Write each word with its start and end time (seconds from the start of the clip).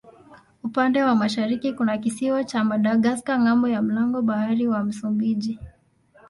Upande 0.63 1.03
wa 1.03 1.15
mashariki 1.15 1.73
kuna 1.73 1.97
kisiwa 1.97 2.43
cha 2.43 2.63
Madagaska 2.63 3.39
ng'ambo 3.39 3.67
ya 3.67 3.81
mlango 3.81 4.21
bahari 4.21 4.67
wa 4.67 4.83
Msumbiji. 4.83 5.59